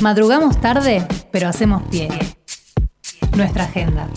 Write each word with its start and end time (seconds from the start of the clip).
Madrugamos 0.00 0.58
tarde, 0.58 1.06
pero 1.30 1.48
hacemos 1.48 1.82
pie. 1.90 2.08
Nuestra 3.36 3.64
agenda. 3.64 4.08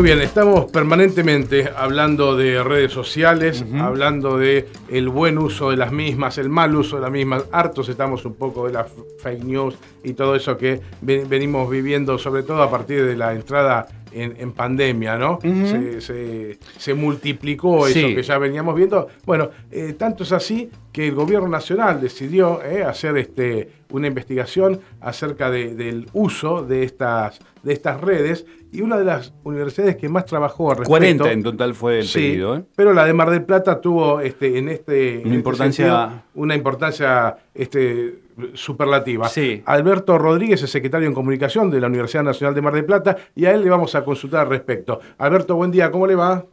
Muy 0.00 0.06
bien, 0.06 0.22
estamos 0.22 0.70
permanentemente 0.70 1.68
hablando 1.76 2.34
de 2.34 2.64
redes 2.64 2.90
sociales, 2.90 3.62
hablando 3.78 4.38
de 4.38 4.66
el 4.88 5.10
buen 5.10 5.36
uso 5.36 5.70
de 5.70 5.76
las 5.76 5.92
mismas, 5.92 6.38
el 6.38 6.48
mal 6.48 6.74
uso 6.74 6.96
de 6.96 7.02
las 7.02 7.10
mismas. 7.10 7.44
Hartos 7.52 7.86
estamos 7.90 8.24
un 8.24 8.32
poco 8.32 8.66
de 8.66 8.72
las 8.72 8.86
fake 9.18 9.44
news 9.44 9.76
y 10.02 10.14
todo 10.14 10.34
eso 10.36 10.56
que 10.56 10.80
venimos 11.02 11.68
viviendo, 11.68 12.16
sobre 12.16 12.44
todo 12.44 12.62
a 12.62 12.70
partir 12.70 13.04
de 13.04 13.14
la 13.14 13.34
entrada 13.34 13.88
en, 14.12 14.52
pandemia, 14.52 15.16
¿no? 15.16 15.38
se, 15.40 16.94
multiplicó 16.94 17.86
eso 17.86 18.08
que 18.08 18.22
ya 18.22 18.38
veníamos 18.38 18.74
viendo. 18.74 19.08
Bueno, 19.24 19.50
eh, 19.70 19.94
tanto 19.96 20.24
es 20.24 20.32
así 20.32 20.70
que 20.92 21.08
el 21.08 21.14
gobierno 21.14 21.48
nacional 21.48 22.00
decidió 22.00 22.62
eh, 22.62 22.82
hacer 22.82 23.16
este, 23.16 23.70
una 23.90 24.08
investigación 24.08 24.80
acerca 25.00 25.50
del 25.50 26.08
uso 26.12 26.62
de 26.62 26.82
estas, 26.82 27.38
de 27.62 27.72
estas 27.72 28.00
redes 28.00 28.46
y 28.72 28.82
una 28.82 28.96
de 28.96 29.04
las 29.04 29.32
universidades 29.44 29.96
que 29.96 30.08
más 30.08 30.26
trabajó 30.26 30.70
al 30.70 30.78
respecto. 30.78 30.90
40 30.90 31.32
en 31.32 31.42
total 31.42 31.74
fue 31.74 32.00
el 32.00 32.08
pedido, 32.12 32.56
¿eh? 32.56 32.64
Pero 32.76 32.92
la 32.92 33.04
de 33.04 33.12
Mar 33.12 33.30
del 33.30 33.44
Plata 33.44 33.80
tuvo 33.80 34.20
este, 34.20 34.58
en 34.58 34.68
este. 34.68 35.18
Una 35.18 35.24
este 35.24 35.34
importancia. 35.34 36.24
una 36.34 36.54
importancia 36.54 37.36
este, 37.54 38.14
superlativa. 38.54 39.28
Sí. 39.28 39.62
Alberto 39.66 40.18
Rodríguez 40.18 40.62
es 40.62 40.70
secretario 40.70 41.08
en 41.08 41.14
comunicación 41.14 41.70
de 41.70 41.80
la 41.80 41.86
Universidad 41.86 42.24
Nacional 42.24 42.54
de 42.54 42.62
Mar 42.62 42.74
del 42.74 42.84
Plata 42.84 43.16
y 43.34 43.46
a 43.46 43.52
él 43.52 43.62
le 43.62 43.70
vamos 43.70 43.94
a 43.94 44.04
consultar 44.04 44.42
al 44.42 44.50
respecto. 44.50 45.00
Alberto, 45.18 45.56
buen 45.56 45.70
día, 45.70 45.90
¿cómo 45.90 46.06
le 46.06 46.14
va? 46.14 46.44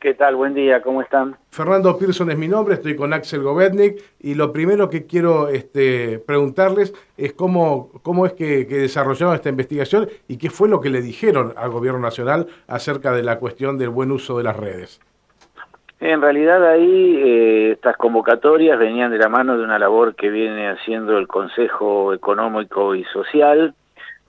¿Qué 0.00 0.14
tal? 0.14 0.34
Buen 0.34 0.54
día, 0.54 0.80
¿cómo 0.80 1.02
están? 1.02 1.36
Fernando 1.50 1.98
Pearson 1.98 2.30
es 2.30 2.38
mi 2.38 2.48
nombre, 2.48 2.74
estoy 2.74 2.96
con 2.96 3.12
Axel 3.12 3.42
Govetnik 3.42 4.02
y 4.18 4.32
lo 4.32 4.50
primero 4.50 4.88
que 4.88 5.04
quiero 5.04 5.48
este, 5.48 6.18
preguntarles 6.20 6.94
es 7.18 7.34
cómo, 7.34 7.90
cómo 8.02 8.24
es 8.24 8.32
que, 8.32 8.64
desarrollaron 8.64 9.34
esta 9.34 9.50
investigación 9.50 10.08
y 10.26 10.38
qué 10.38 10.48
fue 10.48 10.70
lo 10.70 10.80
que 10.80 10.88
le 10.88 11.02
dijeron 11.02 11.52
al 11.54 11.68
gobierno 11.70 12.00
nacional 12.00 12.46
acerca 12.66 13.12
de 13.12 13.22
la 13.22 13.38
cuestión 13.38 13.76
del 13.76 13.90
buen 13.90 14.10
uso 14.10 14.38
de 14.38 14.44
las 14.44 14.56
redes. 14.56 15.02
En 16.00 16.22
realidad 16.22 16.66
ahí 16.66 17.16
eh, 17.16 17.72
estas 17.72 17.96
convocatorias 17.98 18.78
venían 18.78 19.10
de 19.10 19.18
la 19.18 19.28
mano 19.28 19.58
de 19.58 19.64
una 19.64 19.78
labor 19.78 20.14
que 20.14 20.30
viene 20.30 20.70
haciendo 20.70 21.18
el 21.18 21.28
Consejo 21.28 22.14
Económico 22.14 22.94
y 22.94 23.04
Social. 23.04 23.74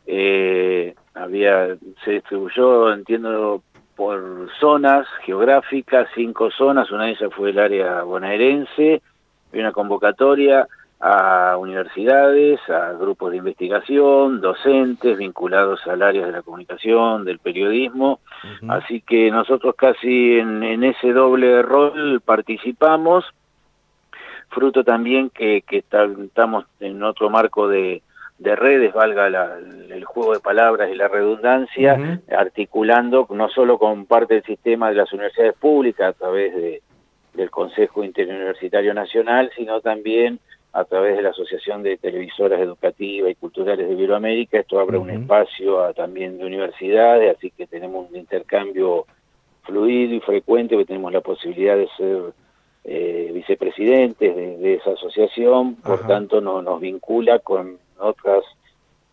Eh, 0.06 0.94
había 1.14 1.78
se 2.04 2.12
distribuyó, 2.12 2.92
entiendo, 2.92 3.64
por 3.96 4.50
zonas 4.60 5.08
geográficas, 5.24 6.10
cinco 6.14 6.52
zonas, 6.52 6.92
una 6.92 7.06
de 7.06 7.12
ellas 7.12 7.34
fue 7.34 7.52
el 7.52 7.60
área 7.60 8.04
bonaerense, 8.04 9.02
hay 9.54 9.60
una 9.60 9.72
convocatoria 9.72 10.68
a 11.02 11.58
universidades, 11.58 12.60
a 12.70 12.94
grupos 12.94 13.32
de 13.32 13.38
investigación, 13.38 14.40
docentes 14.40 15.18
vinculados 15.18 15.86
al 15.88 16.04
área 16.04 16.28
de 16.28 16.32
la 16.32 16.44
comunicación, 16.44 17.26
del 17.26 17.40
periodismo, 17.40 18.20
así 18.70 19.02
que 19.02 19.32
nosotros 19.32 19.74
casi 19.76 20.38
en, 20.38 20.84
ese 20.84 21.12
doble 21.12 21.64
rol 21.64 22.22
participamos, 22.22 23.26
fruto 24.50 24.84
también 24.84 25.32
que, 25.32 25.64
que 25.68 25.78
estamos 25.78 26.66
en 26.80 27.02
otro 27.02 27.32
marco 27.32 27.68
de, 27.68 28.04
de 28.42 28.56
redes, 28.56 28.94
valga 28.94 29.28
el 29.28 30.04
juego 30.04 30.34
de 30.34 30.40
palabras 30.40 30.90
y 30.92 30.96
la 30.96 31.08
redundancia, 31.08 32.22
articulando 32.36 33.28
no 33.30 33.50
solo 33.50 33.78
con 33.78 34.08
parte 34.08 34.36
del 34.36 34.44
sistema 34.44 34.90
de 34.90 34.96
las 34.96 35.14
universidades 35.14 35.54
públicas 35.54 36.10
a 36.10 36.14
través 36.14 36.56
de, 36.56 36.82
del 37.34 37.52
Consejo 37.52 38.04
Interuniversitario 38.04 38.94
Nacional, 38.96 39.52
sino 39.56 39.80
también 39.82 40.40
a 40.74 40.86
través 40.86 41.18
de 41.18 41.22
la 41.22 41.30
Asociación 41.30 41.84
de 41.84 41.98
Televisoras 41.98 42.60
Educativas 42.60 43.32
y 43.32 43.36
Culturales 43.36 43.88
de 43.88 43.94
Iberoamérica. 43.94 44.60
Esto 44.60 44.80
abre 44.80 44.98
un 44.98 45.10
espacio 45.10 45.94
también 45.94 46.38
de 46.38 46.46
universidades, 46.46 47.36
así 47.36 47.52
que 47.52 47.68
tenemos 47.68 48.10
un 48.10 48.16
intercambio 48.16 49.06
fluido 49.64 50.16
y 50.16 50.22
frecuente, 50.22 50.78
que 50.78 50.86
tenemos 50.86 51.12
la 51.12 51.22
posibilidad 51.22 51.76
de 51.76 51.88
ser 51.98 52.34
eh, 52.84 53.32
vicepresidentes 53.34 54.36
de, 54.36 54.74
esa 54.76 54.92
asociación, 54.92 55.76
por 55.76 56.08
tanto 56.08 56.42
no, 56.42 56.62
nos 56.62 56.80
vincula 56.80 57.40
con 57.40 57.78
otras 58.00 58.44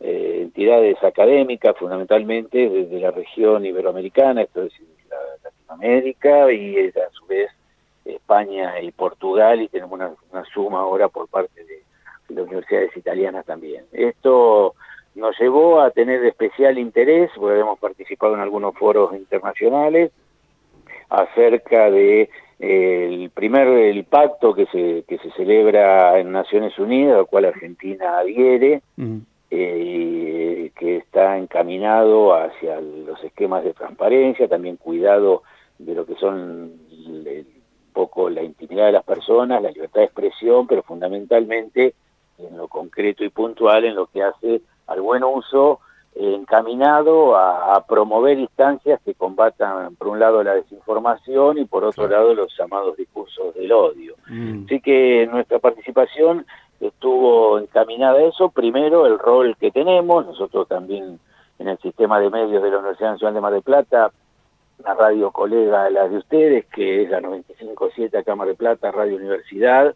eh, 0.00 0.38
entidades 0.42 1.02
académicas, 1.02 1.76
fundamentalmente 1.76 2.68
desde 2.68 3.00
la 3.00 3.10
región 3.10 3.66
iberoamericana, 3.66 4.42
esto 4.42 4.62
es 4.62 4.72
la, 5.10 5.16
Latinoamérica, 5.42 6.52
y 6.52 6.88
a 6.88 7.10
su 7.12 7.26
vez 7.26 7.50
España 8.08 8.80
y 8.80 8.90
Portugal, 8.92 9.60
y 9.60 9.68
tenemos 9.68 9.92
una, 9.92 10.44
suma 10.52 10.80
ahora 10.80 11.08
por 11.08 11.28
parte 11.28 11.64
de, 11.64 11.82
las 12.28 12.44
universidades 12.44 12.94
italianas 12.96 13.46
también. 13.46 13.84
Esto 13.92 14.74
nos 15.14 15.38
llevó 15.38 15.80
a 15.80 15.90
tener 15.90 16.24
especial 16.24 16.78
interés, 16.78 17.30
porque 17.36 17.60
hemos 17.60 17.78
participado 17.78 18.34
en 18.34 18.40
algunos 18.40 18.74
foros 18.74 19.14
internacionales, 19.14 20.12
acerca 21.08 21.90
de 21.90 22.28
el 22.58 23.30
primer 23.30 23.68
el 23.68 24.04
pacto 24.04 24.52
que 24.52 24.66
se 24.66 25.04
que 25.06 25.18
se 25.18 25.30
celebra 25.32 26.18
en 26.18 26.32
Naciones 26.32 26.76
Unidas 26.78 27.16
al 27.18 27.26
cual 27.26 27.44
Argentina 27.46 28.18
adhiere 28.18 28.82
eh, 29.50 30.72
que 30.76 30.96
está 30.96 31.38
encaminado 31.38 32.34
hacia 32.34 32.80
los 32.80 33.22
esquemas 33.22 33.62
de 33.64 33.74
transparencia 33.74 34.48
también 34.48 34.76
cuidado 34.76 35.44
de 35.78 35.94
lo 35.94 36.04
que 36.04 36.16
son 36.16 36.72
un 37.06 37.36
poco 37.92 38.28
la 38.28 38.42
intimidad 38.42 38.86
de 38.86 38.92
las 38.92 39.04
personas 39.38 39.62
la 39.62 39.70
libertad 39.70 40.00
de 40.00 40.06
expresión 40.06 40.66
pero 40.66 40.82
fundamentalmente 40.82 41.94
en 42.38 42.56
lo 42.56 42.68
concreto 42.68 43.24
y 43.24 43.30
puntual 43.30 43.84
en 43.84 43.94
lo 43.94 44.06
que 44.06 44.22
hace 44.22 44.62
al 44.86 45.00
buen 45.00 45.22
uso 45.24 45.80
encaminado 46.14 47.36
a, 47.36 47.84
promover 47.86 48.38
instancias 48.38 49.00
que 49.04 49.14
combatan, 49.14 49.94
por 49.94 50.08
un 50.08 50.18
lado, 50.18 50.42
la 50.42 50.54
desinformación 50.54 51.58
y 51.58 51.64
por 51.64 51.84
otro 51.84 52.08
lado, 52.08 52.34
los 52.34 52.52
llamados 52.58 52.96
discursos 52.96 53.54
del 53.54 53.70
odio. 53.70 54.14
Mm. 54.28 54.64
Así 54.64 54.80
que 54.80 55.28
nuestra 55.30 55.60
participación 55.60 56.44
estuvo 56.80 57.60
encaminada 57.60 58.18
a 58.18 58.22
eso. 58.22 58.50
Primero, 58.50 59.06
el 59.06 59.18
rol 59.18 59.56
que 59.58 59.70
tenemos, 59.70 60.26
nosotros 60.26 60.66
también 60.66 61.20
en 61.60 61.68
el 61.68 61.78
sistema 61.78 62.18
de 62.18 62.30
medios 62.30 62.62
de 62.62 62.70
la 62.70 62.78
Universidad 62.78 63.12
Nacional 63.12 63.34
de 63.34 63.40
Mar 63.40 63.52
del 63.52 63.62
Plata, 63.62 64.10
una 64.78 64.94
radio 64.94 65.30
colega 65.30 65.84
de 65.84 65.90
las 65.90 66.10
de 66.10 66.18
ustedes, 66.18 66.66
que 66.66 67.02
es 67.02 67.10
la 67.10 67.20
95.7 67.20 68.16
acá 68.16 68.34
Mar 68.34 68.48
del 68.48 68.56
Plata, 68.56 68.90
Radio 68.90 69.16
Universidad, 69.16 69.94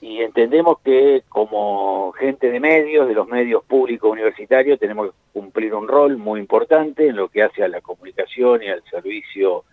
y 0.00 0.22
entendemos 0.22 0.78
que 0.84 1.24
como 1.28 2.12
gente 2.12 2.50
de 2.50 2.60
medios, 2.60 3.08
de 3.08 3.14
los 3.14 3.26
medios 3.26 3.64
públicos 3.64 4.10
universitarios, 4.10 4.78
tenemos 4.78 5.08
que 5.08 5.16
cumplir 5.32 5.74
un 5.74 5.88
rol 5.88 6.16
muy 6.16 6.38
importante 6.38 7.08
en 7.08 7.16
lo 7.16 7.28
que 7.28 7.42
hace 7.42 7.64
a 7.64 7.68
la 7.68 7.80
comunicación 7.80 8.62
y 8.62 8.68
al 8.68 8.82
servicio 8.84 9.64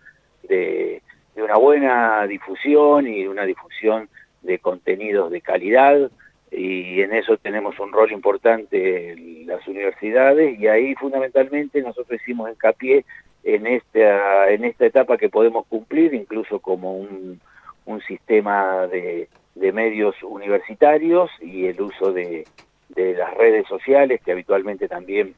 de, 0.48 1.02
una 1.36 1.56
buena 1.56 2.26
difusión 2.26 3.06
y 3.06 3.26
una 3.26 3.44
difusión 3.44 4.08
de 4.42 4.58
contenidos 4.58 5.30
de 5.30 5.40
calidad 5.40 6.10
y 6.56 7.00
en 7.02 7.12
eso 7.12 7.36
tenemos 7.36 7.78
un 7.80 7.92
rol 7.92 8.12
importante 8.12 9.16
las 9.46 9.66
universidades 9.66 10.58
y 10.58 10.66
ahí 10.68 10.94
fundamentalmente 10.94 11.82
nosotros 11.82 12.20
hicimos 12.20 12.50
hincapié 12.50 13.04
en 13.42 13.66
esta, 13.66 14.50
en 14.50 14.64
esta 14.64 14.86
etapa 14.86 15.16
que 15.16 15.28
podemos 15.28 15.66
cumplir 15.66 16.14
incluso 16.14 16.60
como 16.60 16.96
un, 16.96 17.40
un 17.86 18.00
sistema 18.02 18.86
de 18.86 19.28
de 19.54 19.72
medios 19.72 20.16
universitarios 20.22 21.30
y 21.40 21.66
el 21.66 21.80
uso 21.80 22.12
de, 22.12 22.46
de 22.88 23.14
las 23.14 23.34
redes 23.34 23.66
sociales 23.68 24.20
que 24.24 24.32
habitualmente 24.32 24.88
también 24.88 25.34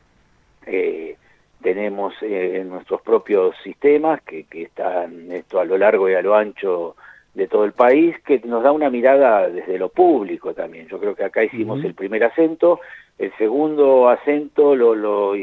eh, 0.67 1.17
tenemos 1.63 2.15
eh, 2.23 2.59
en 2.61 2.69
nuestros 2.69 3.03
propios 3.03 3.55
sistemas 3.63 4.23
que, 4.23 4.45
que 4.45 4.63
están 4.63 5.31
esto 5.33 5.61
a 5.61 5.65
lo 5.65 5.77
largo 5.77 6.09
y 6.09 6.15
a 6.15 6.23
lo 6.23 6.35
ancho 6.35 6.97
de 7.37 7.47
todo 7.47 7.65
el 7.65 7.73
país 7.73 8.17
que 8.25 8.41
nos 8.47 8.63
da 8.63 8.73
una 8.73 8.89
mirada 8.89 9.49
desde 9.51 9.79
lo 9.79 9.91
público 9.91 10.55
también. 10.55 10.89
Yo 10.89 10.99
creo 10.99 11.15
que 11.15 11.23
acá 11.23 11.45
hicimos 11.45 11.85
el 11.85 11.95
primer 11.95 12.25
acento, 12.25 12.81
el 13.19 13.31
segundo 13.37 14.09
acento 14.09 14.75
lo, 14.75 14.95
lo 14.95 15.35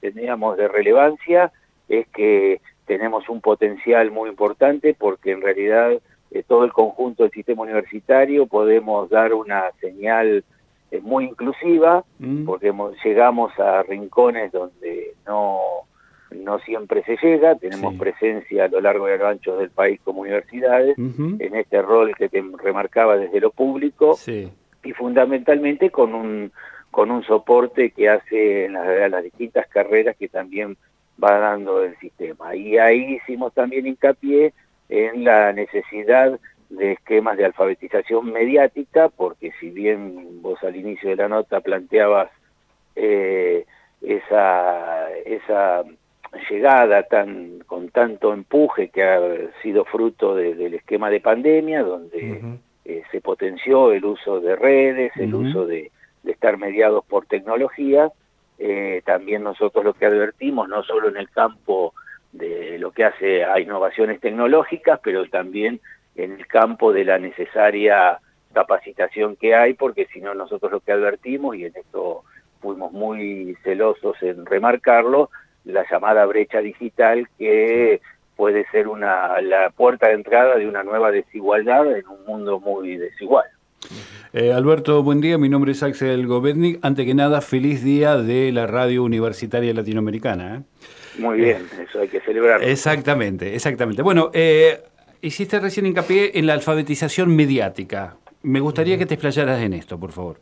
teníamos 0.00 0.56
de 0.56 0.68
relevancia 0.68 1.52
es 1.86 2.08
que 2.08 2.62
tenemos 2.86 3.28
un 3.28 3.42
potencial 3.42 4.10
muy 4.10 4.30
importante 4.30 4.94
porque 4.98 5.32
en 5.32 5.42
realidad 5.42 5.92
todo 6.48 6.64
el 6.64 6.72
conjunto 6.72 7.22
del 7.22 7.32
sistema 7.32 7.62
universitario, 7.62 8.46
podemos 8.46 9.08
dar 9.10 9.34
una 9.34 9.70
señal 9.80 10.44
eh, 10.90 11.00
muy 11.00 11.26
inclusiva, 11.26 12.04
mm. 12.18 12.44
porque 12.44 12.72
llegamos 13.04 13.52
a 13.60 13.82
rincones 13.82 14.50
donde 14.50 15.14
no, 15.26 15.60
no 16.34 16.58
siempre 16.60 17.02
se 17.04 17.16
llega, 17.16 17.54
tenemos 17.56 17.94
presencia 17.94 18.64
a 18.64 18.68
lo 18.68 18.80
largo 18.80 19.08
y 19.08 19.12
a 19.12 19.16
lo 19.16 19.28
ancho 19.28 19.56
del 19.56 19.70
país 19.70 20.00
como 20.02 20.22
universidades, 20.22 20.96
en 20.98 21.54
este 21.54 21.82
rol 21.82 22.14
que 22.16 22.28
te 22.28 22.42
remarcaba 22.62 23.16
desde 23.16 23.40
lo 23.40 23.50
público, 23.50 24.16
y 24.26 24.92
fundamentalmente 24.92 25.90
con 25.90 26.14
un, 26.14 26.52
con 26.90 27.10
un 27.10 27.22
soporte 27.24 27.90
que 27.90 28.08
hace 28.08 28.66
en 28.66 28.74
las, 28.74 29.10
las 29.10 29.24
distintas 29.24 29.66
carreras 29.68 30.16
que 30.16 30.28
también 30.28 30.76
va 31.22 31.38
dando 31.38 31.82
el 31.82 31.96
sistema. 31.98 32.54
Y 32.54 32.78
ahí 32.78 33.14
hicimos 33.16 33.52
también 33.54 33.86
hincapié 33.86 34.52
en 34.88 35.24
la 35.24 35.52
necesidad 35.52 36.38
de 36.70 36.92
esquemas 36.92 37.36
de 37.36 37.44
alfabetización 37.44 38.32
mediática, 38.32 39.08
porque 39.08 39.52
si 39.60 39.70
bien 39.70 40.42
vos 40.42 40.62
al 40.62 40.76
inicio 40.76 41.10
de 41.10 41.16
la 41.16 41.28
nota 41.28 41.60
planteabas 41.60 42.30
eh, 42.96 43.64
esa, 44.00 45.10
esa 45.24 45.84
llegada 46.48 47.02
tan 47.04 47.60
con 47.66 47.88
tanto 47.88 48.32
empuje 48.32 48.88
que 48.88 49.02
ha 49.02 49.20
sido 49.62 49.84
fruto 49.84 50.34
del 50.34 50.74
esquema 50.74 51.10
de 51.10 51.20
pandemia, 51.20 51.82
donde 51.82 52.58
eh, 52.84 53.02
se 53.10 53.20
potenció 53.20 53.92
el 53.92 54.04
uso 54.04 54.40
de 54.40 54.56
redes, 54.56 55.12
el 55.16 55.34
uso 55.34 55.66
de, 55.66 55.90
estar 56.24 56.56
mediados 56.56 57.04
por 57.04 57.26
tecnología, 57.26 58.10
eh, 58.58 59.02
también 59.04 59.42
nosotros 59.42 59.84
lo 59.84 59.94
que 59.94 60.06
advertimos, 60.06 60.68
no 60.68 60.82
solo 60.82 61.08
en 61.08 61.16
el 61.16 61.28
campo 61.28 61.92
de 62.32 62.78
lo 62.78 62.92
que 62.92 63.04
hace 63.04 63.44
a 63.44 63.60
innovaciones 63.60 64.20
tecnológicas, 64.20 65.00
pero 65.02 65.28
también 65.28 65.80
en 66.16 66.32
el 66.32 66.46
campo 66.46 66.92
de 66.92 67.04
la 67.04 67.18
necesaria 67.18 68.18
capacitación 68.52 69.36
que 69.36 69.54
hay, 69.54 69.74
porque 69.74 70.06
si 70.12 70.20
no 70.20 70.34
nosotros 70.34 70.72
lo 70.72 70.80
que 70.80 70.92
advertimos, 70.92 71.56
y 71.56 71.66
en 71.66 71.76
esto 71.76 72.22
fuimos 72.60 72.92
muy 72.92 73.56
celosos 73.62 74.16
en 74.22 74.46
remarcarlo, 74.46 75.30
la 75.64 75.84
llamada 75.90 76.26
brecha 76.26 76.60
digital 76.60 77.28
que 77.38 78.00
puede 78.36 78.66
ser 78.70 78.88
una 78.88 79.40
la 79.40 79.70
puerta 79.70 80.08
de 80.08 80.14
entrada 80.14 80.56
de 80.56 80.68
una 80.68 80.82
nueva 80.82 81.10
desigualdad 81.10 81.90
en 81.96 82.06
un 82.08 82.24
mundo 82.26 82.60
muy 82.60 82.96
desigual. 82.96 83.46
Eh, 84.32 84.52
Alberto, 84.52 85.02
buen 85.02 85.20
día. 85.20 85.38
Mi 85.38 85.48
nombre 85.48 85.72
es 85.72 85.82
Axel 85.82 86.26
Govetnik. 86.26 86.80
Ante 86.82 87.06
que 87.06 87.14
nada, 87.14 87.40
feliz 87.40 87.84
día 87.84 88.16
de 88.16 88.50
la 88.50 88.66
radio 88.66 89.04
universitaria 89.04 89.72
latinoamericana. 89.72 90.56
¿eh? 90.56 90.62
Muy 91.18 91.38
bien, 91.38 91.58
eh, 91.78 91.86
eso 91.88 92.00
hay 92.00 92.08
que 92.08 92.20
celebrarlo. 92.20 92.66
Exactamente, 92.66 93.54
exactamente. 93.54 94.02
Bueno, 94.02 94.30
eh, 94.32 94.80
hiciste 95.20 95.60
recién 95.60 95.86
hincapié 95.86 96.32
en 96.34 96.46
la 96.46 96.54
alfabetización 96.54 97.34
mediática. 97.34 98.16
Me 98.42 98.60
gustaría 98.60 98.98
que 98.98 99.06
te 99.06 99.14
explayaras 99.14 99.62
en 99.62 99.72
esto, 99.72 99.98
por 99.98 100.12
favor. 100.12 100.40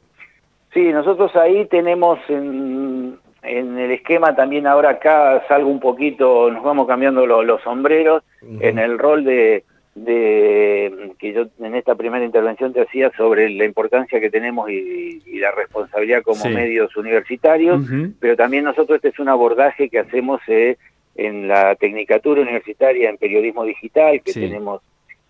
Sí, 0.73 0.81
nosotros 0.81 1.37
ahí 1.37 1.67
tenemos 1.67 2.19
en, 2.29 3.19
en 3.43 3.79
el 3.79 3.91
esquema 3.91 4.35
también 4.35 4.67
ahora 4.67 4.91
acá 4.91 5.43
salgo 5.49 5.69
un 5.69 5.81
poquito, 5.81 6.51
nos 6.51 6.63
vamos 6.63 6.87
cambiando 6.87 7.27
los 7.27 7.63
sombreros 7.63 8.23
en 8.41 8.79
el 8.79 8.99
rol 8.99 9.25
de, 9.25 9.65
de, 9.95 11.13
que 11.19 11.33
yo 11.33 11.47
en 11.61 11.75
esta 11.75 11.95
primera 11.95 12.25
intervención 12.25 12.73
te 12.73 12.83
hacía 12.83 13.11
sobre 13.17 13.51
la 13.51 13.65
importancia 13.65 14.21
que 14.21 14.31
tenemos 14.31 14.71
y, 14.71 15.21
la 15.39 15.51
responsabilidad 15.51 16.23
como 16.23 16.45
medios 16.45 16.97
universitarios, 16.97 17.83
pero 18.21 18.37
también 18.37 18.63
nosotros 18.63 18.97
este 18.97 19.09
es 19.09 19.19
un 19.19 19.29
abordaje 19.29 19.89
que 19.89 19.99
hacemos 19.99 20.41
eh, 20.47 20.77
en 21.17 21.49
la 21.49 21.75
Tecnicatura 21.75 22.43
Universitaria 22.43 23.11
en 23.11 23.17
Periodismo 23.17 23.65
Digital, 23.65 24.23
que 24.23 24.33
tenemos 24.33 24.83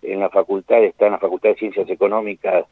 en 0.03 0.19
la 0.19 0.29
facultad, 0.29 0.83
está 0.83 1.07
en 1.07 1.13
la 1.13 1.17
Facultad 1.17 1.49
de 1.49 1.55
Ciencias 1.55 1.89
Económicas 1.89 2.65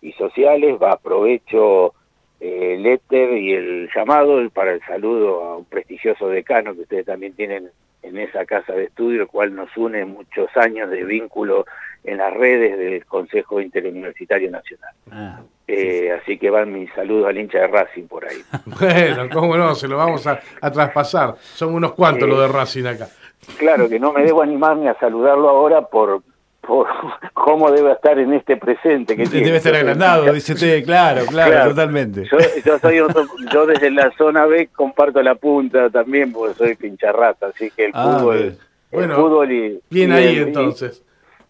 y 0.00 0.12
Sociales, 0.12 0.78
va 0.82 0.92
aprovecho 0.92 1.92
el 2.40 2.86
éter 2.86 3.32
y 3.38 3.52
el 3.54 3.90
llamado 3.94 4.48
para 4.50 4.72
el 4.72 4.80
saludo 4.82 5.44
a 5.44 5.56
un 5.56 5.64
prestigioso 5.64 6.28
decano 6.28 6.74
que 6.74 6.82
ustedes 6.82 7.06
también 7.06 7.32
tienen 7.34 7.70
en 8.02 8.18
esa 8.18 8.44
casa 8.44 8.72
de 8.72 8.84
estudio, 8.84 9.22
el 9.22 9.28
cual 9.28 9.54
nos 9.54 9.74
une 9.76 10.04
muchos 10.04 10.48
años 10.56 10.90
de 10.90 11.04
vínculo 11.04 11.66
en 12.04 12.18
las 12.18 12.32
redes 12.32 12.78
del 12.78 13.04
Consejo 13.04 13.60
Interuniversitario 13.60 14.50
Nacional. 14.50 14.94
Ah, 15.10 15.40
eh, 15.66 16.12
así 16.12 16.38
que 16.38 16.50
van 16.50 16.72
mis 16.72 16.92
saludos 16.92 17.28
al 17.28 17.38
hincha 17.38 17.58
de 17.58 17.66
Racing 17.66 18.06
por 18.06 18.24
ahí. 18.24 18.38
bueno, 18.66 19.28
cómo 19.32 19.56
no, 19.56 19.74
se 19.74 19.88
lo 19.88 19.96
vamos 19.96 20.26
a, 20.26 20.40
traspasar. 20.70 21.34
Son 21.40 21.74
unos 21.74 21.94
cuantos 21.94 22.28
los 22.28 22.40
de 22.40 22.48
Racing 22.48 22.84
acá. 22.84 23.08
Claro 23.58 23.88
que 23.88 23.98
no 23.98 24.12
me 24.12 24.22
debo 24.22 24.42
animarme 24.42 24.88
a 24.88 24.98
saludarlo 24.98 25.48
ahora 25.48 25.82
por 25.82 26.22
por 26.66 26.86
cómo 27.34 27.70
debe 27.70 27.92
estar 27.92 28.18
en 28.18 28.32
este 28.34 28.56
presente. 28.56 29.16
Que 29.16 29.24
debe 29.26 29.56
estar 29.56 29.74
agrandado, 29.74 30.32
dice 30.32 30.54
usted, 30.54 30.84
claro, 30.84 31.24
claro, 31.26 31.70
totalmente. 31.70 32.24
Yo, 32.64 32.78
soy 32.78 33.00
yo 33.52 33.66
desde 33.66 33.90
la 33.90 34.10
zona 34.16 34.46
B 34.46 34.68
comparto 34.74 35.22
la 35.22 35.34
punta 35.34 35.90
también, 35.90 36.32
porque 36.32 36.54
soy 36.54 36.74
pincharrata, 36.74 37.48
así 37.48 37.70
que 37.70 37.86
el 37.86 37.92
ah, 37.94 38.18
fútbol... 38.18 38.58
Bueno, 38.92 39.16
fútbol 39.16 39.52
y, 39.52 39.80
bien 39.90 40.12
ahí 40.12 40.38
entonces. 40.38 41.02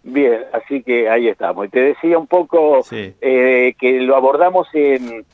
bien, 0.02 0.44
así 0.52 0.82
que 0.82 1.08
ahí 1.08 1.28
estamos. 1.28 1.66
Y 1.66 1.68
te 1.68 1.80
decía 1.80 2.18
un 2.18 2.26
poco 2.26 2.80
eh, 2.90 3.74
que 3.78 4.00
lo 4.00 4.16
abordamos 4.16 4.66
en, 4.72 5.24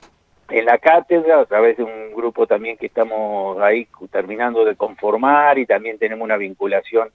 en 0.51 0.65
la 0.65 0.79
cátedra 0.79 1.41
a 1.41 1.45
través 1.47 1.77
de 1.77 1.85
un 1.85 2.13
grupo 2.15 2.47
también 2.47 2.77
que 2.77 2.87
estamos 2.87 3.59
ahí 3.61 3.87
terminando 4.11 4.65
de 4.65 4.75
conformar 4.75 5.59
y 5.59 5.65
también 5.65 5.97
tenemos 5.97 6.25
una 6.25 6.37
vinculación 6.37 7.09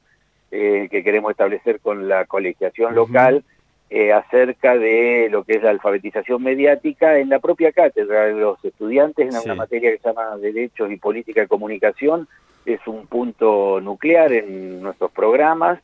eh, 0.51 0.87
que 0.89 1.03
queremos 1.03 1.31
establecer 1.31 1.79
con 1.79 2.07
la 2.07 2.25
colegiación 2.25 2.95
local 2.95 3.43
eh, 3.89 4.11
acerca 4.11 4.77
de 4.77 5.29
lo 5.31 5.43
que 5.43 5.53
es 5.53 5.63
la 5.63 5.69
alfabetización 5.69 6.43
mediática 6.43 7.19
en 7.19 7.29
la 7.29 7.39
propia 7.39 7.71
cátedra. 7.71 8.27
Los 8.27 8.63
estudiantes 8.63 9.33
en 9.33 9.41
una 9.41 9.55
materia 9.55 9.91
que 9.91 9.97
se 9.97 10.07
llama 10.09 10.37
Derechos 10.37 10.91
y 10.91 10.97
Política 10.97 11.41
de 11.41 11.47
Comunicación 11.47 12.27
es 12.65 12.85
un 12.85 13.07
punto 13.07 13.79
nuclear 13.81 14.33
en 14.33 14.81
nuestros 14.81 15.11
programas. 15.11 15.79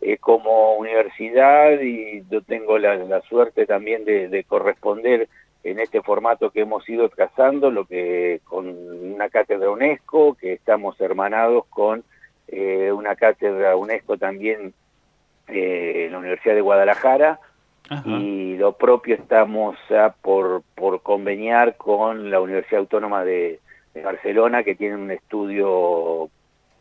Eh, 0.00 0.18
como 0.18 0.74
universidad 0.74 1.80
y 1.80 2.22
yo 2.30 2.40
tengo 2.42 2.78
la, 2.78 3.20
suerte 3.22 3.66
también 3.66 4.04
de, 4.04 4.44
corresponder 4.46 5.28
en 5.64 5.80
este 5.80 6.02
formato 6.02 6.50
que 6.50 6.60
hemos 6.60 6.88
ido 6.88 7.08
trazando, 7.08 7.70
lo 7.72 7.84
que 7.84 8.40
con 8.44 8.68
una 8.68 9.28
cátedra 9.28 9.70
UNESCO, 9.70 10.34
que 10.34 10.52
estamos 10.52 11.00
hermanados 11.00 11.64
con 11.68 12.04
eh, 12.50 12.90
una 12.92 13.14
cátedra 13.14 13.76
UNESCO 13.76 14.16
también 14.16 14.72
eh, 15.48 16.04
en 16.06 16.12
la 16.12 16.18
Universidad 16.18 16.54
de 16.54 16.62
Guadalajara 16.62 17.40
y 18.04 18.56
lo 18.58 18.72
propio 18.72 19.14
estamos 19.14 19.76
por, 20.20 20.62
por 20.74 21.00
conveniar 21.02 21.76
con 21.78 22.30
la 22.30 22.38
Universidad 22.38 22.80
Autónoma 22.80 23.24
de, 23.24 23.60
Barcelona 24.04 24.62
que 24.62 24.76
tiene 24.76 24.94
un 24.94 25.10
estudio 25.10 26.30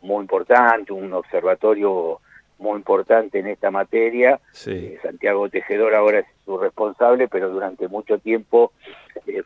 muy 0.02 0.22
importante, 0.22 0.94
un 0.94 1.12
observatorio 1.14 2.20
muy 2.60 2.76
importante 2.76 3.40
en 3.40 3.48
esta 3.48 3.72
materia. 3.72 4.40
Eh, 4.68 5.00
Santiago 5.02 5.50
Tejedor 5.50 5.96
ahora 5.96 6.20
es 6.20 6.26
su 6.46 6.60
responsable, 6.60 7.28
pero 7.28 7.50
durante 7.50 7.88
mucho 7.88 8.20
tiempo 8.20 8.72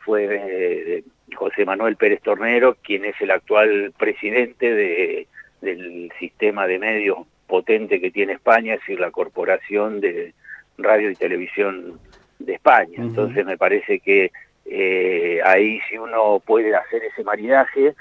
fue 0.04 1.02
José 1.34 1.64
Manuel 1.64 1.96
Pérez 1.96 2.20
Tornero, 2.20 2.76
quien 2.82 3.06
es 3.06 3.14
el 3.20 3.30
actual 3.30 3.94
presidente 3.96 4.74
de 4.74 5.28
del 5.62 6.12
sistema 6.18 6.66
de 6.66 6.78
medios 6.78 7.18
potente 7.46 8.00
que 8.00 8.10
tiene 8.10 8.34
España, 8.34 8.74
es 8.74 8.80
decir, 8.80 9.00
la 9.00 9.10
Corporación 9.10 10.00
de 10.00 10.34
Radio 10.78 11.10
y 11.10 11.14
Televisión 11.14 11.98
de 12.38 12.54
España. 12.54 12.96
Entonces 12.98 13.46
me 13.46 13.56
parece 13.56 14.00
que 14.00 14.30
eh, 14.66 15.40
ahí 15.44 15.80
si 15.88 15.98
uno 15.98 16.40
puede 16.44 16.74
hacer 16.74 17.04
ese 17.04 17.24
maridaje 17.24 17.94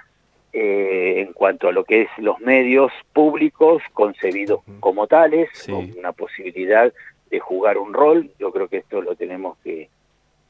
eh, 0.54 1.22
en 1.26 1.34
cuanto 1.34 1.70
a 1.70 1.72
lo 1.72 1.84
que 1.84 2.02
es 2.02 2.10
los 2.18 2.40
medios 2.40 2.92
públicos 3.14 3.82
concebidos 3.94 4.62
como 4.80 5.08
tales, 5.08 5.50
con 5.70 5.92
una 5.98 6.12
posibilidad 6.12 6.92
de 7.30 7.40
jugar 7.40 7.78
un 7.78 7.94
rol, 7.94 8.32
yo 8.40 8.52
creo 8.52 8.68
que 8.68 8.78
esto 8.78 9.02
lo 9.02 9.16
tenemos 9.16 9.58
que, 9.64 9.90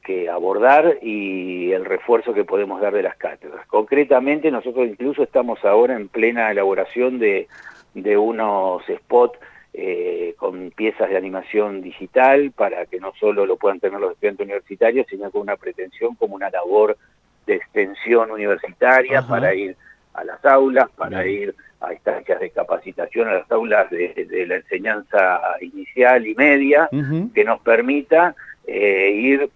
que 0.04 0.28
abordar 0.28 0.98
y 1.00 1.72
el 1.72 1.84
refuerzo 1.84 2.34
que 2.34 2.44
podemos 2.44 2.80
dar 2.80 2.92
de 2.92 3.02
las 3.02 3.16
cátedras. 3.16 3.66
Concretamente, 3.66 4.50
nosotros 4.50 4.86
incluso 4.86 5.22
estamos 5.22 5.64
ahora 5.64 5.94
en 5.94 6.08
plena 6.08 6.50
elaboración 6.50 7.18
de, 7.18 7.48
de 7.94 8.16
unos 8.16 8.82
spots 8.86 9.38
eh, 9.74 10.34
con 10.36 10.70
piezas 10.70 11.08
de 11.08 11.16
animación 11.16 11.80
digital 11.80 12.50
para 12.50 12.84
que 12.84 13.00
no 13.00 13.12
solo 13.18 13.46
lo 13.46 13.56
puedan 13.56 13.80
tener 13.80 13.98
los 14.00 14.12
estudiantes 14.12 14.44
universitarios, 14.44 15.06
sino 15.08 15.30
con 15.30 15.42
una 15.42 15.56
pretensión 15.56 16.14
como 16.16 16.34
una 16.34 16.50
labor 16.50 16.98
de 17.46 17.54
extensión 17.54 18.30
universitaria 18.30 19.22
para 19.22 19.54
ir 19.54 19.76
a 20.12 20.24
las 20.24 20.44
aulas, 20.44 20.90
para 20.94 21.26
ir 21.26 21.54
a 21.80 21.92
instancias 21.92 22.38
de 22.40 22.50
capacitación, 22.50 23.28
a 23.28 23.34
las 23.34 23.50
aulas 23.50 23.90
de, 23.90 24.44
la 24.46 24.56
enseñanza 24.56 25.40
inicial 25.62 26.26
y 26.26 26.34
media, 26.34 26.88
que 27.34 27.44
nos 27.44 27.60
permita 27.62 28.34
eh, 28.66 29.10
ir 29.10 29.50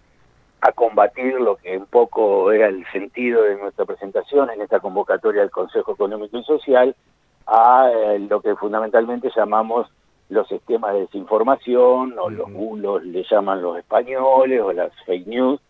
a 0.61 0.71
combatir 0.71 1.39
lo 1.39 1.55
que 1.57 1.77
un 1.77 1.85
poco 1.85 2.51
era 2.51 2.67
el 2.67 2.85
sentido 2.91 3.43
de 3.43 3.57
nuestra 3.57 3.85
presentación 3.85 4.49
en 4.49 4.61
esta 4.61 4.79
convocatoria 4.79 5.41
del 5.41 5.51
Consejo 5.51 5.93
Económico 5.93 6.37
y 6.37 6.43
Social, 6.43 6.95
a 7.45 7.89
eh, 7.91 8.19
lo 8.19 8.41
que 8.41 8.55
fundamentalmente 8.55 9.31
llamamos 9.35 9.87
los 10.29 10.47
sistemas 10.47 10.93
de 10.93 11.01
desinformación, 11.01 12.17
o 12.19 12.29
los 12.29 12.51
bulos 12.51 13.03
le 13.03 13.23
llaman 13.29 13.61
los 13.61 13.77
españoles, 13.77 14.61
o 14.61 14.73
las 14.73 14.91
fake 15.05 15.27
news, 15.27 15.61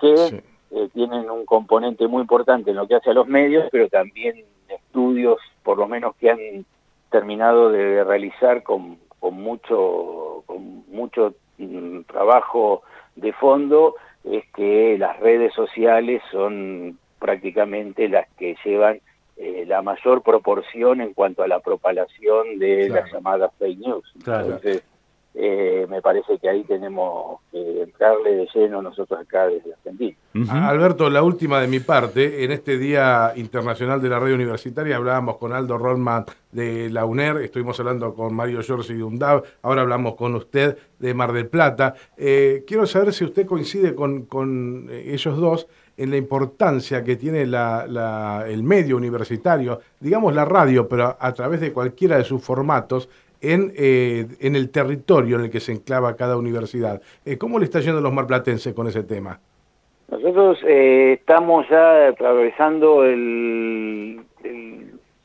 que 0.00 0.42
eh, 0.72 0.88
tienen 0.92 1.30
un 1.30 1.46
componente 1.46 2.06
muy 2.08 2.22
importante 2.22 2.70
en 2.70 2.76
lo 2.76 2.86
que 2.86 2.96
hace 2.96 3.10
a 3.10 3.14
los 3.14 3.26
medios, 3.26 3.68
pero 3.70 3.88
también 3.88 4.44
estudios, 4.68 5.38
por 5.62 5.78
lo 5.78 5.86
menos 5.86 6.14
que 6.16 6.30
han 6.30 6.66
terminado 7.10 7.70
de 7.70 8.04
realizar 8.04 8.62
con, 8.62 8.98
con 9.18 9.34
mucho, 9.34 10.42
con 10.46 10.84
mucho 10.88 11.34
mm, 11.58 12.02
trabajo 12.02 12.82
de 13.16 13.32
fondo, 13.32 13.94
es 14.24 14.44
que 14.54 14.96
las 14.98 15.18
redes 15.20 15.52
sociales 15.54 16.22
son 16.30 16.98
prácticamente 17.18 18.08
las 18.08 18.28
que 18.38 18.56
llevan 18.64 19.00
eh, 19.36 19.64
la 19.66 19.82
mayor 19.82 20.22
proporción 20.22 21.00
en 21.00 21.14
cuanto 21.14 21.42
a 21.42 21.48
la 21.48 21.60
propagación 21.60 22.58
de 22.58 22.88
las 22.88 23.10
llamadas 23.12 23.50
fake 23.58 23.78
news. 23.78 24.12
Entonces, 24.16 24.82
eh, 25.34 25.86
me 25.88 26.02
parece 26.02 26.38
que 26.38 26.48
ahí 26.48 26.62
tenemos 26.64 27.40
que 27.50 27.82
entrarle 27.82 28.34
de 28.36 28.48
lleno 28.54 28.82
nosotros 28.82 29.18
acá 29.18 29.46
desde 29.46 29.72
Argentina. 29.72 30.16
Alberto, 30.50 31.08
la 31.08 31.22
última 31.22 31.60
de 31.60 31.68
mi 31.68 31.80
parte, 31.80 32.44
en 32.44 32.52
este 32.52 32.78
Día 32.78 33.32
Internacional 33.36 34.00
de 34.00 34.08
la 34.08 34.18
Radio 34.18 34.34
Universitaria 34.34 34.96
hablábamos 34.96 35.36
con 35.38 35.52
Aldo 35.52 35.78
Rollman 35.78 36.26
de 36.50 36.90
la 36.90 37.04
UNER, 37.04 37.38
estuvimos 37.38 37.78
hablando 37.80 38.14
con 38.14 38.34
Mario 38.34 38.62
Giorgi 38.62 38.94
de 38.94 39.02
UNDAV, 39.04 39.42
ahora 39.62 39.82
hablamos 39.82 40.14
con 40.14 40.34
usted 40.34 40.76
de 40.98 41.14
Mar 41.14 41.32
del 41.32 41.48
Plata. 41.48 41.94
Eh, 42.16 42.64
quiero 42.66 42.86
saber 42.86 43.12
si 43.12 43.24
usted 43.24 43.46
coincide 43.46 43.94
con, 43.94 44.26
con 44.26 44.88
ellos 44.90 45.36
dos 45.38 45.66
en 45.96 46.10
la 46.10 46.16
importancia 46.16 47.04
que 47.04 47.16
tiene 47.16 47.46
la, 47.46 48.44
el 48.48 48.62
medio 48.62 48.96
universitario, 48.96 49.80
digamos 50.00 50.34
la 50.34 50.44
radio, 50.44 50.88
pero 50.88 51.16
a, 51.18 51.32
través 51.32 51.60
de 51.60 51.72
cualquiera 51.72 52.16
de 52.16 52.24
sus 52.24 52.42
formatos, 52.42 53.08
en, 53.42 53.72
eh, 53.76 54.26
en, 54.40 54.56
el 54.56 54.70
territorio 54.70 55.36
en 55.36 55.44
el 55.44 55.50
que 55.50 55.60
se 55.60 55.72
enclava 55.72 56.16
cada 56.16 56.36
universidad. 56.36 57.02
Eh, 57.24 57.36
¿Cómo 57.36 57.58
le 57.58 57.64
está 57.64 57.80
yendo 57.80 57.98
a 57.98 58.02
los 58.02 58.12
marplatenses 58.12 58.72
con 58.72 58.86
ese 58.86 59.02
tema? 59.02 59.38
Nosotros 60.10 60.58
eh, 60.66 61.14
estamos 61.18 61.68
ya 61.68 62.08
atravesando 62.08 63.04
el, 63.04 64.20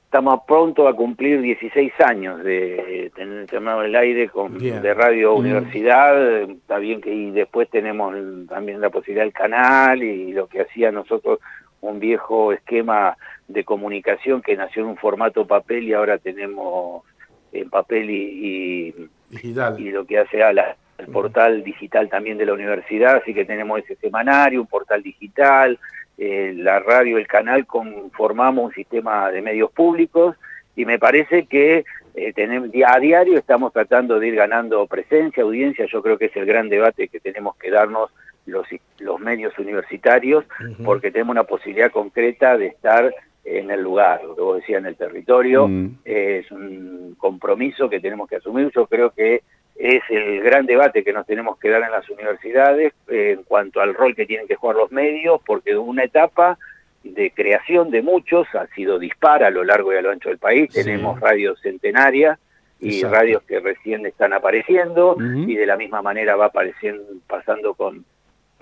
estamos 0.06 0.42
pronto 0.48 0.88
a 0.88 0.96
cumplir 0.96 1.42
16 1.42 1.94
años 2.00 2.44
de 2.44 3.12
tener 3.16 3.46
llamado 3.52 3.84
el 3.84 3.96
aire 3.96 4.30
con, 4.30 4.58
de 4.58 4.94
Radio 4.94 5.36
Universidad, 5.36 6.42
está 6.44 6.80
bien 6.80 7.02
que 7.02 7.14
y 7.14 7.32
después 7.32 7.70
tenemos 7.70 8.16
también 8.48 8.82
la 8.82 8.90
posibilidad 8.90 9.26
del 9.26 9.34
canal 9.34 10.02
y 10.02 10.32
lo 10.32 10.48
que 10.48 10.62
hacía 10.62 10.92
nosotros 10.92 11.40
un 11.82 12.00
viejo 12.00 12.54
esquema 12.54 13.18
de 13.48 13.64
comunicación 13.64 14.42
que 14.42 14.56
nació 14.56 14.84
en 14.84 14.90
un 14.90 14.98
formato 14.98 15.46
papel 15.46 15.84
y 15.84 15.94
ahora 15.94 16.18
tenemos 16.18 17.04
en 17.52 17.70
papel 17.70 18.10
y, 18.10 18.94
digital. 19.30 19.80
y 19.80 19.92
lo 19.92 20.06
que 20.06 20.20
hace 20.20 20.44
a 20.44 20.54
la, 20.54 20.76
el 20.98 21.08
portal 21.08 21.64
digital 21.64 22.10
también 22.10 22.38
de 22.38 22.46
la 22.46 22.54
universidad, 22.54 23.18
así 23.18 23.34
que 23.34 23.46
tenemos 23.46 23.80
ese 23.80 23.96
semanario, 23.96 24.62
un 24.62 24.68
portal 24.68 25.04
digital, 25.04 25.80
eh, 26.18 26.54
la 26.56 26.80
radio, 26.80 27.18
el 27.18 27.28
canal, 27.28 27.66
conformamos 27.66 28.66
un 28.66 28.74
sistema 28.74 29.30
de 29.30 29.42
medios 29.42 29.72
públicos 29.72 30.36
y 30.76 30.86
me 30.86 30.98
parece 30.98 31.46
que 31.46 31.86
eh, 32.16 32.34
tenemos, 32.34 32.70
a 32.88 33.00
diario 33.00 33.38
estamos 33.38 33.72
tratando 33.72 34.20
de 34.20 34.28
ir 34.28 34.36
ganando 34.36 34.88
presencia, 34.88 35.44
audiencia, 35.44 35.86
yo 35.86 36.02
creo 36.02 36.18
que 36.18 36.26
es 36.26 36.36
el 36.36 36.46
gran 36.46 36.70
debate 36.70 37.08
que 37.10 37.20
tenemos 37.20 37.56
que 37.58 37.70
darnos 37.70 38.10
los, 38.48 38.66
los 39.00 39.20
medios 39.20 39.58
universitarios, 39.60 40.46
porque 40.84 41.12
tenemos 41.12 41.34
una 41.34 41.44
posibilidad 41.44 41.92
concreta 41.92 42.58
de 42.58 42.68
estar 42.68 43.14
en 43.48 43.72
el 43.72 43.82
lugar, 43.82 44.24
lo 44.26 44.36
que 44.36 44.42
vos 44.42 44.58
decías, 44.58 44.80
en 44.80 44.88
el 44.88 44.98
territorio, 44.98 45.68
mm. 45.68 46.00
es 46.04 46.52
un 46.52 47.16
compromiso 47.18 47.90
que 47.90 48.02
tenemos 48.02 48.28
que 48.30 48.36
asumir, 48.36 48.70
yo 48.76 48.88
creo 48.88 49.12
que 49.12 49.42
es 49.76 50.02
el 50.10 50.42
gran 50.42 50.66
debate 50.66 51.04
que 51.04 51.14
nos 51.14 51.26
tenemos 51.26 51.58
que 51.58 51.70
dar 51.70 51.82
en 51.84 51.92
las 51.92 52.10
universidades 52.10 52.94
eh, 53.08 53.36
en 53.38 53.44
cuanto 53.44 53.80
al 53.80 53.94
rol 53.94 54.16
que 54.16 54.26
tienen 54.26 54.48
que 54.48 54.56
jugar 54.56 54.76
los 54.76 54.92
medios, 54.92 55.40
porque 55.46 55.78
una 55.78 56.04
etapa 56.04 56.58
de 57.04 57.32
creación 57.32 57.90
de 57.90 58.02
muchos 58.02 58.48
ha 58.54 58.68
sido 58.68 59.00
dispara 59.00 59.48
a 59.48 59.52
lo 59.52 59.64
largo 59.64 59.94
y 59.94 59.98
a 59.98 60.02
lo 60.02 60.12
ancho 60.12 60.30
del 60.30 60.40
país, 60.40 60.70
tenemos 60.74 61.18
radios 61.20 61.62
centenarias 61.62 62.38
y 62.80 63.02
radios 63.04 63.44
que 63.44 63.60
recién 63.60 64.06
están 64.06 64.34
apareciendo 64.34 65.16
y 65.20 65.56
de 65.56 65.66
la 65.66 65.78
misma 65.78 66.02
manera 66.02 66.36
va 66.36 66.48
apareciendo 66.48 67.04
pasando 67.28 67.74
con 67.76 68.04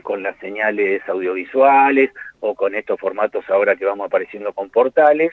con 0.05 0.21
las 0.21 0.37
señales 0.37 1.01
audiovisuales 1.09 2.11
o 2.39 2.53
con 2.53 2.75
estos 2.75 2.97
formatos 2.99 3.43
ahora 3.49 3.75
que 3.75 3.85
vamos 3.85 4.05
apareciendo 4.05 4.53
con 4.53 4.69
portales, 4.69 5.31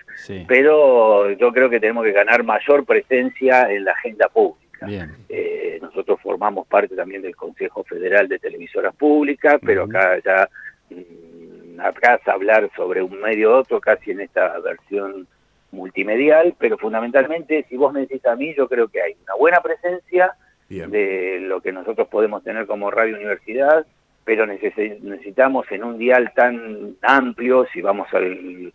pero 0.49 1.31
yo 1.33 1.53
creo 1.53 1.69
que 1.69 1.79
tenemos 1.79 2.05
que 2.05 2.13
ganar 2.13 2.43
mayor 2.43 2.85
presencia 2.87 3.71
en 3.71 3.85
la 3.85 3.93
agenda 3.93 4.29
pública. 4.29 4.89
Eh, 5.29 5.79
nosotros 5.81 6.19
formamos 6.21 6.67
parte 6.67 6.97
también 6.97 7.21
del 7.21 7.37
Consejo 7.37 7.85
Federal 7.85 8.27
de 8.29 8.39
Televisoras 8.39 8.97
Públicas, 8.97 9.61
pero 9.65 9.85
acá 9.85 10.19
ya 10.25 10.49
mm, 10.91 11.79
acá 11.79 12.15
es 12.15 12.27
hablar 12.27 12.71
sobre 12.75 13.03
un 13.03 13.21
medio 13.21 13.51
u 13.51 13.55
otro 13.55 13.79
casi 13.79 14.11
en 14.11 14.23
esta 14.23 14.59
versión 14.61 15.29
multimedial, 15.71 16.55
pero 16.59 16.79
fundamentalmente, 16.79 17.67
si 17.69 17.77
vos 17.77 17.93
me 17.93 18.01
decís 18.01 18.25
a 18.25 18.37
mí, 18.37 18.55
yo 18.57 18.69
creo 18.69 18.89
que 18.89 19.03
hay 19.03 19.17
una 19.23 19.35
buena 19.35 19.61
presencia 19.61 20.35
de 20.69 21.39
lo 21.43 21.61
que 21.61 21.71
nosotros 21.73 22.09
podemos 22.09 22.43
tener 22.43 22.67
como 22.67 22.91
Radio 22.91 23.17
Universidad, 23.17 23.87
pero 24.25 24.47
necesitamos 24.47 25.71
en 25.71 25.85
un 25.85 25.99
dial 25.99 26.33
tan 26.35 26.97
amplio, 27.03 27.67
si 27.73 27.81
vamos 27.81 28.09
al, 28.13 28.73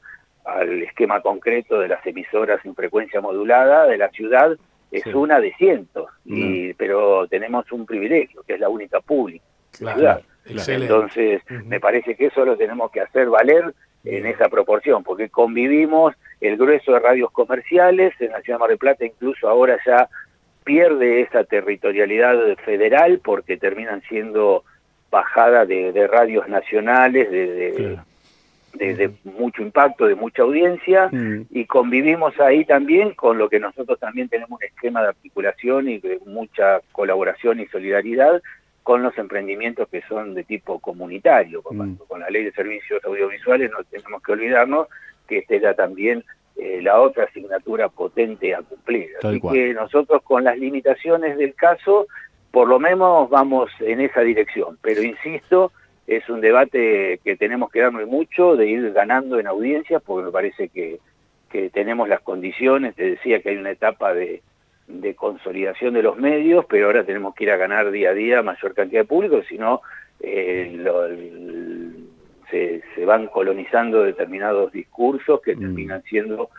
esquema 0.84 1.22
concreto 1.22 1.80
de 1.80 1.90
las 1.90 2.06
emisoras 2.06 2.66
en 2.66 2.74
frecuencia 2.74 3.20
modulada 3.20 3.86
de 3.86 3.98
la 3.98 4.10
ciudad, 4.10 4.58
es 4.92 5.06
una 5.08 5.42
de 5.42 5.54
cientos, 5.56 6.10
y, 6.24 6.74
pero 6.76 7.28
tenemos 7.28 7.70
un 7.74 7.86
privilegio, 7.86 8.44
que 8.44 8.54
es 8.54 8.60
la 8.60 8.70
única 8.70 9.02
pública 9.02 9.44
ciudad. 9.72 10.22
Entonces, 10.46 11.42
me 11.66 11.80
parece 11.80 12.16
que 12.16 12.28
eso 12.28 12.46
lo 12.46 12.56
tenemos 12.58 12.92
que 12.92 13.02
hacer 13.02 13.30
valer 13.30 13.74
en 14.06 14.26
esa 14.26 14.48
proporción, 14.48 15.04
porque 15.04 15.30
convivimos 15.30 16.16
el 16.40 16.56
grueso 16.56 16.94
de 16.94 17.00
radios 17.00 17.32
comerciales, 17.32 18.14
en 18.20 18.32
la 18.32 18.42
ciudad 18.42 18.58
de 18.58 18.62
Mar 18.62 18.70
del 18.70 18.78
Plata 18.78 19.06
incluso 19.06 19.50
ahora 19.50 19.78
ya 19.86 20.08
pierde 20.64 21.22
esa 21.22 21.44
territorialidad 21.44 22.56
federal 22.64 23.20
porque 23.24 23.58
terminan 23.58 24.02
siendo 24.08 24.64
bajada 25.10 25.66
de, 25.66 26.08
radios 26.08 26.48
nacionales, 26.48 27.30
de, 27.32 27.98
de, 28.74 29.12
mucho 29.24 29.62
impacto, 29.62 30.06
de 30.06 30.16
mucha 30.16 30.44
audiencia, 30.44 31.10
mm. 31.12 31.48
y 31.50 31.66
convivimos 31.66 32.40
ahí 32.40 32.66
también 32.66 33.14
con 33.14 33.38
lo 33.38 33.50
que 33.50 33.60
nosotros 33.60 34.00
también 34.00 34.30
tenemos 34.30 34.60
un 34.60 34.64
esquema 34.64 35.02
de 35.02 35.10
articulación 35.10 35.90
y 35.90 36.00
de 36.00 36.20
mucha 36.26 36.82
colaboración 36.92 37.60
y 37.60 37.68
solidaridad 37.68 38.42
con 38.84 39.04
los 39.04 39.18
emprendimientos 39.18 39.90
que 39.90 40.02
son 40.04 40.34
de 40.34 40.44
tipo 40.44 40.80
comunitario. 40.80 41.62
Mm. 41.70 41.96
Con 42.08 42.20
la 42.22 42.30
ley 42.30 42.46
de 42.46 42.52
servicios 42.52 43.04
audiovisuales 43.04 43.72
no 43.72 43.84
tenemos 43.84 44.22
que 44.22 44.32
olvidarnos 44.32 44.88
que 45.28 45.40
esta 45.40 45.56
era 45.56 45.74
también 45.74 46.24
eh, 46.56 46.80
la 46.82 47.00
otra 47.00 47.26
asignatura 47.26 47.90
potente 47.90 48.56
a 48.56 48.62
cumplir. 48.62 49.10
Así 49.22 49.42
que 49.42 49.74
nosotros 49.74 50.22
con 50.24 50.44
las 50.44 50.58
limitaciones 50.58 51.38
del 51.38 51.54
caso 51.54 52.08
por 52.58 52.70
lo 52.70 52.80
menos 52.80 53.30
vamos 53.30 53.70
en 53.82 54.02
esa 54.02 54.22
dirección, 54.22 54.80
pero 54.82 55.04
insisto, 55.04 55.72
es 56.08 56.28
un 56.28 56.42
debate 56.42 57.20
que 57.24 57.36
tenemos 57.36 57.70
que 57.70 57.82
darnos 57.82 58.08
mucho 58.08 58.56
de 58.56 58.66
ir 58.66 58.94
ganando 58.94 59.40
en 59.40 59.46
audiencias, 59.46 60.02
porque 60.04 60.26
me 60.26 60.32
parece 60.32 60.70
que, 60.70 60.98
que 61.52 61.70
tenemos 61.70 62.10
las 62.10 62.22
condiciones, 62.22 62.96
te 62.96 63.12
decía 63.12 63.44
que 63.44 63.50
hay 63.50 63.58
una 63.58 63.70
etapa 63.70 64.12
de, 64.12 64.42
de 64.88 65.14
consolidación 65.14 65.94
de 65.94 66.02
los 66.02 66.18
medios, 66.18 66.66
pero 66.68 66.88
ahora 66.88 67.04
tenemos 67.04 67.36
que 67.36 67.44
ir 67.44 67.52
a 67.52 67.58
ganar 67.58 67.92
día 67.92 68.10
a 68.10 68.14
día 68.16 68.42
mayor 68.42 68.74
cantidad 68.74 69.02
de 69.02 69.08
público, 69.08 69.44
si 69.48 69.60
no 69.60 69.84
eh, 70.20 70.84
se, 72.50 72.82
se, 72.96 73.06
van 73.06 73.28
colonizando 73.28 74.02
determinados 74.02 74.72
discursos 74.72 75.42
que 75.42 75.56
mm. 75.56 75.60
terminan 75.60 76.02
siendo 76.10 76.50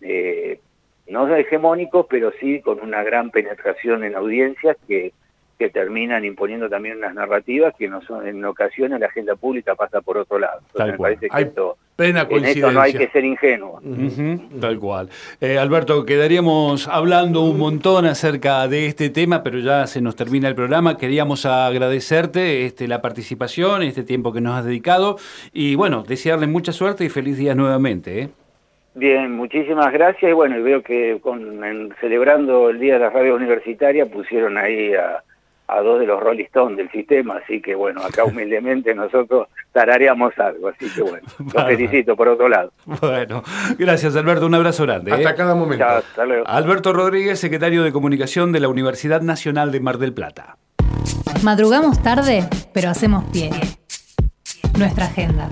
eh, 0.00 0.58
no 1.06 1.32
hegemónicos, 1.32 2.06
pero 2.10 2.32
sí 2.40 2.60
con 2.60 2.80
una 2.80 3.04
gran 3.04 3.30
penetración 3.30 4.02
en 4.02 4.16
audiencias 4.16 4.76
que 4.88 5.12
que 5.58 5.70
terminan 5.70 6.24
imponiendo 6.24 6.68
también 6.68 6.98
unas 6.98 7.14
narrativas 7.14 7.74
que 7.76 7.88
no 7.88 8.02
son 8.02 8.26
en 8.26 8.44
ocasiones 8.44 9.00
la 9.00 9.06
agenda 9.06 9.36
pública 9.36 9.74
pasa 9.74 10.00
por 10.00 10.18
otro 10.18 10.38
lado. 10.38 10.60
me 10.78 10.98
parece 10.98 11.28
que 11.28 11.42
esto, 11.42 11.76
plena 11.96 12.26
coincidencia. 12.26 12.72
no 12.72 12.80
hay 12.80 12.92
que 12.92 13.08
ser 13.08 13.24
ingenuo. 13.24 13.80
tal 14.60 14.78
cual. 14.78 15.08
Eh, 15.40 15.58
Alberto, 15.58 16.04
quedaríamos 16.04 16.88
hablando 16.88 17.42
un 17.42 17.58
montón 17.58 18.06
acerca 18.06 18.66
de 18.68 18.86
este 18.86 19.10
tema, 19.10 19.42
pero 19.42 19.58
ya 19.58 19.86
se 19.86 20.00
nos 20.00 20.16
termina 20.16 20.48
el 20.48 20.54
programa. 20.54 20.96
Queríamos 20.96 21.46
agradecerte 21.46 22.66
este, 22.66 22.88
la 22.88 23.00
participación, 23.00 23.82
este 23.82 24.02
tiempo 24.02 24.32
que 24.32 24.40
nos 24.40 24.58
has 24.58 24.64
dedicado 24.64 25.16
y 25.52 25.74
bueno, 25.74 26.02
desearle 26.02 26.46
mucha 26.46 26.72
suerte 26.72 27.04
y 27.04 27.08
feliz 27.08 27.38
día 27.38 27.54
nuevamente. 27.54 28.22
¿eh? 28.22 28.28
Bien, 28.94 29.32
muchísimas 29.32 29.92
gracias 29.92 30.30
y 30.30 30.34
bueno, 30.34 30.62
veo 30.62 30.82
que 30.82 31.18
con, 31.20 31.94
celebrando 32.00 32.70
el 32.70 32.78
Día 32.78 32.94
de 32.94 33.00
la 33.00 33.10
Radio 33.10 33.34
Universitaria 33.34 34.06
pusieron 34.06 34.56
ahí 34.56 34.94
a 34.94 35.22
a 35.76 35.82
dos 35.82 36.00
de 36.00 36.06
los 36.06 36.20
Rolling 36.20 36.44
Stones 36.44 36.76
del 36.76 36.90
sistema, 36.90 37.40
así 37.42 37.60
que 37.60 37.74
bueno, 37.74 38.02
acá 38.02 38.24
humildemente 38.24 38.94
nosotros 38.94 39.48
tarareamos 39.72 40.38
algo, 40.38 40.68
así 40.68 40.88
que 40.94 41.02
bueno, 41.02 41.26
los 41.54 41.64
felicito 41.64 42.16
por 42.16 42.28
otro 42.28 42.48
lado. 42.48 42.72
Bueno, 43.00 43.42
gracias 43.78 44.16
Alberto, 44.16 44.46
un 44.46 44.54
abrazo 44.54 44.84
grande. 44.84 45.12
Hasta 45.12 45.30
¿eh? 45.30 45.34
cada 45.34 45.54
momento. 45.54 45.84
hasta 45.84 46.24
luego. 46.24 46.46
Alberto 46.46 46.92
Rodríguez, 46.92 47.38
secretario 47.38 47.82
de 47.82 47.92
Comunicación 47.92 48.52
de 48.52 48.60
la 48.60 48.68
Universidad 48.68 49.20
Nacional 49.22 49.72
de 49.72 49.80
Mar 49.80 49.98
del 49.98 50.12
Plata. 50.12 50.56
Madrugamos 51.42 52.02
tarde, 52.02 52.44
pero 52.72 52.88
hacemos 52.88 53.24
pie. 53.30 53.50
Nuestra 54.78 55.04
agenda. 55.04 55.50